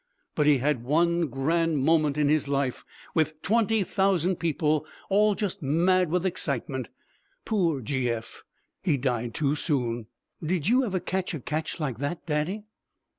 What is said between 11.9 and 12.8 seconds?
that, Daddy?"